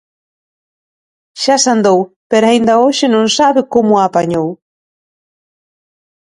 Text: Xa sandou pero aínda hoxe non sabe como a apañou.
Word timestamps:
Xa 1.43 1.55
sandou 1.65 1.99
pero 2.31 2.45
aínda 2.47 2.79
hoxe 2.83 3.05
non 3.15 3.25
sabe 3.37 3.61
como 3.73 3.91
a 3.97 4.03
apañou. 4.07 4.47